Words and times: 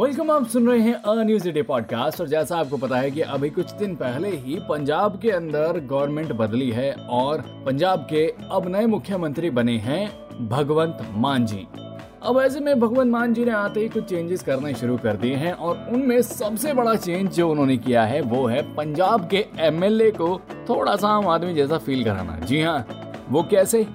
Welcome 0.00 0.30
आप 0.30 0.46
सुन 0.48 0.68
रहे 0.68 0.80
हैं 0.80 0.92
अ 0.94 1.22
न्यूज़ 1.22 1.48
डे 1.48 1.62
पॉडकास्ट, 1.62 2.20
और 2.20 2.28
जैसा 2.28 2.58
आपको 2.58 2.76
पता 2.76 2.96
है 2.96 3.10
कि 3.10 3.20
अभी 3.20 3.48
कुछ 3.50 3.70
दिन 3.70 3.94
पहले 3.94 4.28
ही 4.36 4.54
पंजाब 4.68 5.18
के 5.20 5.30
अंदर 5.30 5.78
गवर्नमेंट 5.80 6.32
बदली 6.32 6.70
है 6.70 6.92
और 7.10 7.40
पंजाब 7.66 8.06
के 8.10 8.24
अब 8.50 8.68
नए 8.68 8.86
मुख्यमंत्री 8.86 9.50
बने 9.50 9.76
हैं 9.78 10.48
भगवंत 10.48 11.06
मान 11.14 11.44
जी। 11.46 11.66
अब 12.22 12.40
ऐसे 12.40 12.60
में 12.60 12.80
भगवंत 12.80 13.12
मान 13.12 13.34
जी 13.34 13.44
ने 13.44 13.52
आते 13.52 13.80
ही 13.80 13.88
कुछ 13.88 14.04
चेंजेस 14.04 14.42
करने 14.42 14.72
शुरू 14.74 14.96
कर 14.98 15.16
दिए 15.16 15.34
हैं, 15.34 15.52
और 15.52 15.86
उनमें 15.92 16.20
सबसे 16.22 16.72
बड़ा 16.72 16.94
चेंज 16.96 17.30
जो 17.32 17.48
उन्होंने 17.50 17.76
किया 17.78 18.04
है 18.04 18.20
वो 18.22 18.46
है 18.46 18.62
पंजाब 18.76 19.28
के 19.28 19.44
एमएलए 19.58 20.10
को 20.12 20.40
थोड़ा 20.68 20.96
सा 20.96 21.08
आम 21.08 21.28
आदमी 21.28 21.54
जैसा 21.54 21.78
फील 21.78 22.04
कराना। 22.04 22.38
जी 22.38 22.62
हाँ 22.62 22.86
वो 23.30 23.42
कैसे? 23.50 23.86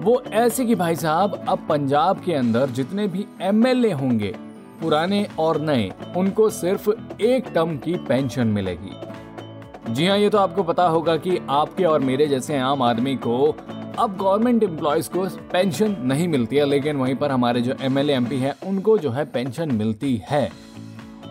वो 0.00 0.22
ऐसे 0.34 0.64
कि 0.64 0.74
भाई 0.74 0.96
साहब, 0.96 1.44
अब 1.48 1.66
पंजाब 1.68 2.20
के 2.20 2.34
अंदर 2.34 2.70
जितने 2.70 3.06
भी 3.08 3.26
एमएलए 3.42 3.92
होंगे 3.92 4.34
पुराने 4.80 5.26
और 5.38 5.60
नए, 5.60 5.90
उनको 6.16 6.48
सिर्फ़ 6.50 6.90
एक 7.22 7.48
टर्म 7.54 7.76
की 7.76 7.94
पेंशन 8.08 8.46
मिलेगी। 8.46 9.92
जी 9.94 10.06
हाँ 10.06 10.18
ये 10.18 10.28
तो 10.30 10.38
आपको 10.38 10.62
पता 10.62 10.86
होगा 10.86 11.16
कि 11.16 11.38
आपके 11.50 11.84
और 11.84 12.00
मेरे 12.00 12.26
जैसे 12.26 12.58
आम 12.58 12.82
आदमी 12.82 13.14
को 13.16 13.54
अब 13.98 14.16
गवर्नमेंट 14.16 14.62
एम्प्लॉयज़ 14.62 15.10
को 15.10 15.24
पेंशन 15.52 15.96
नहीं 16.00 16.28
मिलती 16.28 16.56
है, 16.56 16.64
लेकिन 16.64 16.96
वहीं 16.96 17.14
पर 17.14 17.30
हमारे 17.30 17.60
जो 17.60 17.74
एम 17.82 17.98
एल 17.98 18.10
एम 18.10 18.24
पी 18.24 18.36
है, 18.36 18.54
उनको 18.66 18.98
जो 18.98 19.10
है 19.10 19.24
पेंशन 19.24 19.72
मिलती 19.72 20.22
है। 20.30 20.50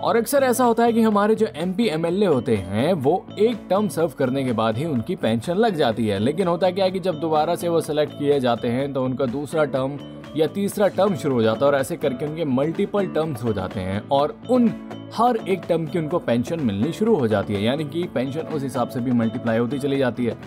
और 0.01 0.17
अक्सर 0.17 0.43
ऐसा 0.43 0.63
होता 0.63 0.83
है 0.83 0.93
कि 0.93 1.01
हमारे 1.01 1.35
जो 1.35 1.47
M 1.55 1.73
P 1.73 1.87
M 1.87 2.05
L 2.05 2.23
A 2.23 2.25
होते 2.25 2.55
हैं, 2.55 2.93
वो 2.93 3.25
एक 3.39 3.57
टर्म 3.69 3.87
सर्व 3.87 4.11
करने 4.17 4.43
के 4.43 4.51
बाद 4.51 4.77
ही 4.77 4.85
उनकी 4.85 5.15
पेंशन 5.15 5.55
लग 5.55 5.75
जाती 5.75 6.07
है। 6.07 6.19
लेकिन 6.19 6.47
होता 6.47 6.71
क्या 6.71 6.85
है 6.85 6.91
कि 6.91 6.99
जब 6.99 7.19
दोबारा 7.19 7.55
से 7.55 7.69
वो 7.69 7.81
सिलेक्ट 7.81 8.13
किए 8.13 8.39
जाते 8.39 8.67
हैं 8.67 8.91
तो 8.93 9.03
उनका 9.05 9.25
दूसरा 9.25 9.65
टर्म 9.65 9.97
या 10.37 10.47
तीसरा 10.47 10.87
टर्म 10.87 11.15
शुरू 11.15 11.35
हो 11.35 11.41
जाता 11.41 11.65
है 11.65 11.71
और 11.71 11.77
ऐसे 11.77 11.97
करके 11.97 12.25
उनके 12.25 12.45
मल्टीपल 12.45 13.07
टर्म्स 13.07 13.43
हो 13.43 13.53
जाते 13.53 13.79
हैं 13.79 14.09
और 14.11 14.39
उन, 14.49 14.71
हर 15.13 15.37
एक 15.37 15.61
टर्म 15.69 15.85
की 15.85 15.99
उनको 15.99 16.19
पेंशन 16.19 16.59
मिलनी 16.59 16.91
शुरू 16.93 17.15
हो 17.15 17.27
जाती 17.27 17.53
है। 17.53 17.63
यानी 17.63 17.83
कि 17.83 18.03
पेंशन 18.03 18.41
उस 18.41 18.63
हिसाब 18.63 18.89
से 18.89 18.99
भी 18.99 19.11
मल्टीप्लाई 19.11 19.57
होती 19.57 19.79
चली 19.79 19.97
जाती 19.97 20.25
है। 20.25 20.37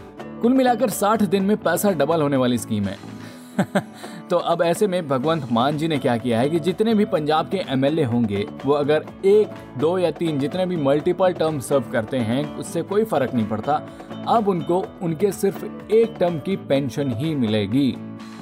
कुल 0.42 0.52
मिलाकर 0.52 0.90
60 0.90 1.22
दिन 1.22 1.42
में 1.42 1.56
पैसा 1.56 1.90
डबल 1.90 2.22
होने 2.22 2.36
वाली 2.36 2.58
स्कीम 2.58 2.84
है। 2.84 3.16
तो 4.30 4.36
अब 4.36 4.62
ऐसे 4.62 4.86
में 4.86 5.08
भगवंत 5.08 5.48
मान 5.52 5.78
जी 5.78 5.88
ने 5.88 5.98
क्या 5.98 6.16
किया 6.16 6.40
है 6.40 6.50
कि 6.50 6.60
जितने 6.60 6.94
भी 6.94 7.04
पंजाब 7.04 7.48
के 7.48 7.56
एमएलए 7.56 8.02
होंगे, 8.02 8.46
वो 8.66 8.72
अगर 8.72 9.04
एक, 9.24 9.78
दो 9.78 9.98
या 9.98 10.10
तीन 10.10 10.38
जितने 10.38 10.66
भी 10.66 10.76
मल्टीपल 10.76 11.32
टर्म 11.32 11.58
सर्व 11.58 11.84
करते 11.92 12.16
हैं, 12.16 12.56
उससे 12.56 12.82
कोई 12.82 13.04
फ़र्क 13.04 13.34
नहीं 13.34 13.46
पड़ता। 13.46 13.82
अब 14.28 14.48
उनको, 14.48 14.86
उनके 15.02 15.32
सिर्फ़ 15.32 15.64
एक 15.90 16.14
टर्म 16.20 16.38
की 16.38 16.56
पेंशन 16.56 17.10
ही 17.10 17.34
मिलेगी। 17.34 17.96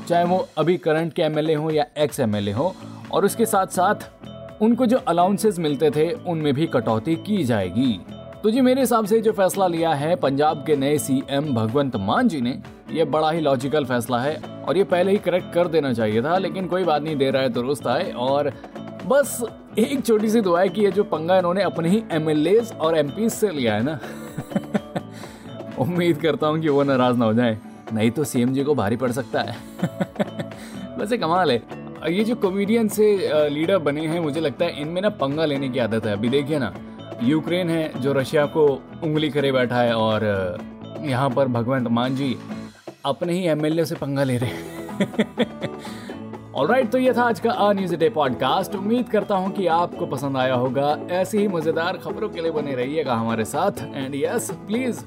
चाहे 0.08 0.24
वो 0.24 0.48
अभी 0.58 0.76
करंट 0.76 1.12
के 1.12 1.22
एमएलए 1.22 1.54
हो 1.54 1.70
या 1.70 1.86
एक्स 1.98 2.20
एमएलए 2.20 2.52
हो, 2.52 2.74
और 3.12 3.24
उसके 3.24 3.46
साथ 3.46 3.66
साथ 3.66 4.62
उनको 4.62 4.86
जो 4.86 4.98
अलाउंसेस 4.98 5.58
मिलते 5.58 5.90
थे, 5.90 6.10
उनमें 6.12 6.54
भी 6.54 6.66
कटौती 6.66 7.16
की 7.16 7.44
जाएगी। 7.44 8.00
तो 8.42 8.50
जी, 8.50 8.60
मेरे 8.60 8.80
हिसाब 8.80 9.06
से 9.06 9.20
जो 9.20 9.32
फैसला 9.32 9.66
लिया 9.66 9.92
है, 9.94 10.16
पंजाब 10.16 10.64
के 10.66 10.76
नए 10.76 10.98
सीएम 10.98 11.54
भगवंत 11.54 11.96
मान 11.96 12.28
जी 12.28 12.40
ने, 12.40 12.58
ये 12.90 13.04
बड़ा 13.04 13.30
ही 13.30 13.40
लॉजिकल 13.40 13.84
फैसला 13.84 14.18
है, 14.18 14.36
और 14.68 14.76
ये 14.76 14.84
पहले 14.84 15.12
ही 15.12 15.18
करेक्ट 15.18 15.52
कर 15.54 15.68
देना 15.68 15.92
चाहिए 15.92 16.22
था, 16.22 16.38
लेकिन 16.38 16.66
कोई 16.66 16.84
बात 16.84 17.02
नहीं, 17.02 17.16
दे 17.16 17.30
रहा 17.30 17.42
है, 17.42 17.48
दुरुस्त 17.48 17.86
आए, 17.86 18.10
और 18.10 18.52
बस 19.06 19.44
एक 19.78 20.04
छोटी 20.06 20.28
सी 20.28 20.40
दुआ 20.40 20.60
है 20.60 20.68
कि 20.68 20.80
ये 20.80 20.90
जो 20.90 21.04
पंगा 21.04 21.38
इन्होंने 21.38 21.62
अपने 21.62 21.88
ही 21.88 22.02
एम 22.12 22.28
और 22.80 22.98
एम 22.98 23.28
से 23.28 23.50
लिया 23.50 23.74
है 23.74 23.82
ना, 23.82 23.98
उम्मीद 25.78 26.16
करता 26.16 26.46
हूँ 26.46 26.60
कि 26.60 26.68
वो 26.68 26.82
नाराज़ 26.82 27.16
ना 27.16 27.24
हो 27.24 27.34
जाए। 27.34 27.58
नहीं 27.94 28.10
तो 28.10 28.24
सीएम 28.24 28.52
जी 28.54 28.64
को 28.64 28.74
भारी 28.74 28.96
पड़ 28.96 29.10
सकता 29.12 29.40
है। 29.40 29.56
वैसे 30.98 31.18
कमाल 31.18 31.50
है। 31.50 31.62
ये 32.12 32.24
जो 32.24 32.34
कॉमेडियन 32.36 32.88
से 32.88 33.06
लीडर 33.48 33.78
बने 33.78 34.06
हैं, 34.06 34.20
मुझे 34.20 34.40
लगता 34.40 34.64
है 34.64 34.80
इनमें 34.80 35.00
ना 35.02 35.08
पंगा 35.20 35.44
लेने 35.44 35.68
की 35.68 35.78
आदत 35.78 36.06
है। 36.06 36.12
अभी 36.12 36.28
देखिए 36.28 36.58
ना, 36.58 36.72
यूक्रेन 37.22 37.70
है, 37.70 38.00
जो 38.00 38.12
रशिया 38.12 38.46
को 38.46 38.66
उंगली 39.02 39.30
करे 39.30 39.52
बैठा 39.52 39.76
है 39.76 39.94
और 39.96 40.24
यहाँ 41.00 41.30
पर 41.30 41.48
भगवंत 41.48 41.88
मान 41.88 42.16
जी 42.16 42.36
अपने 43.06 43.32
ही 43.32 43.46
एमएलए 43.46 43.84
से 43.84 43.94
पंगा 43.94 44.24
ले 44.24 44.36
रहे 44.36 44.50
हैं। 44.50 45.72
ऑलराइट 46.54 46.90
तो 46.90 46.98
ये 46.98 47.12
था 47.12 47.22
आज 47.22 47.40
का 47.40 47.50
अ 47.50 47.72
न्यूज़ 47.72 47.94
डे 47.96 48.08
पॉडकास्ट 48.10 48.74
उम्मीद 48.74 49.08
करता 49.08 49.34
हूँ 49.34 49.50
कि 49.52 49.66
आपको 49.66 50.06
पसंद 50.06 50.36
आया 50.36 50.54
होगा। 50.54 50.96
ऐसी 51.10 51.38
ही 51.38 51.48
मज़ेदार 51.48 51.96
खबरों 51.96 52.28
के 52.28 52.40
लिए 52.40 52.50
बने 52.50 52.74
रहिएगा 52.74 53.14
हमारे 53.14 53.44
साथ। 53.44 53.82
And 53.94 54.14
yes 54.14 54.50
please 54.66 55.02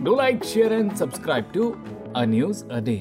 do 0.00 0.14
like 0.16 0.44
share 0.44 0.72
and 0.72 0.92
subscribe 0.94 1.50
to 1.54 1.74
a 2.16 2.24
news 2.24 2.64
a 2.64 2.78
day 2.80 2.96